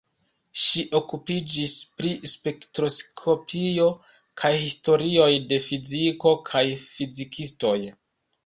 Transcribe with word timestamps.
Ŝi 0.59 0.83
okupiĝis 0.99 1.75
pri 1.99 2.13
spektroskopio 2.31 3.87
kaj 4.43 4.51
historioj 4.65 5.31
de 5.53 5.61
fiziko 5.69 6.33
kaj 6.51 6.67
fizikistoj. 6.89 7.77